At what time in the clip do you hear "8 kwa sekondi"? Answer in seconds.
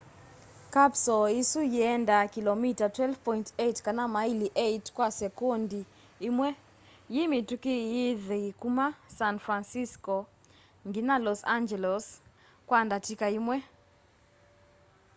4.63-5.81